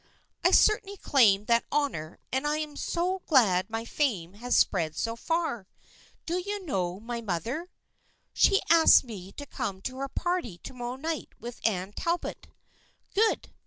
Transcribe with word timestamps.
"I 0.43 0.49
certainly 0.49 0.97
claim 0.97 1.45
that 1.45 1.63
honor 1.71 2.17
and 2.31 2.47
I'm 2.47 2.75
so 2.75 3.21
glad 3.27 3.69
my 3.69 3.85
fame 3.85 4.33
has 4.33 4.57
spread 4.57 4.95
so 4.95 5.15
far. 5.15 5.67
Do 6.25 6.39
you 6.39 6.65
know 6.65 6.99
my 6.99 7.21
mother?"" 7.21 7.69
She 8.33 8.63
asked 8.71 9.03
me 9.03 9.31
to 9.33 9.45
come 9.45 9.79
to 9.83 9.97
her 9.97 10.09
party 10.09 10.57
to 10.63 10.73
morrow 10.73 10.95
night 10.95 11.29
with 11.39 11.61
Anne 11.67 11.93
Talbot."" 11.93 12.47
Good 13.13 13.49